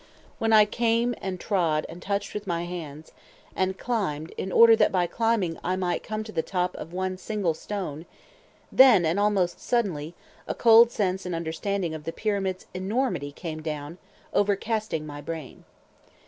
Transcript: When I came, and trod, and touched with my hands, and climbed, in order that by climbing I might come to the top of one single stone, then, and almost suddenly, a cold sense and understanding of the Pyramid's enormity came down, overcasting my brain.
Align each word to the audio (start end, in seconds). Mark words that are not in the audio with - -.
When 0.39 0.51
I 0.51 0.65
came, 0.65 1.13
and 1.21 1.39
trod, 1.39 1.85
and 1.87 2.01
touched 2.01 2.33
with 2.33 2.47
my 2.47 2.65
hands, 2.65 3.11
and 3.55 3.77
climbed, 3.77 4.31
in 4.35 4.51
order 4.51 4.75
that 4.75 4.91
by 4.91 5.05
climbing 5.05 5.59
I 5.63 5.75
might 5.75 6.01
come 6.01 6.23
to 6.23 6.31
the 6.31 6.41
top 6.41 6.73
of 6.77 6.91
one 6.91 7.19
single 7.19 7.53
stone, 7.53 8.07
then, 8.71 9.05
and 9.05 9.19
almost 9.19 9.61
suddenly, 9.61 10.15
a 10.47 10.55
cold 10.55 10.89
sense 10.89 11.23
and 11.23 11.35
understanding 11.35 11.93
of 11.93 12.05
the 12.05 12.13
Pyramid's 12.13 12.65
enormity 12.73 13.31
came 13.31 13.61
down, 13.61 13.99
overcasting 14.33 15.05
my 15.05 15.21
brain. 15.21 15.65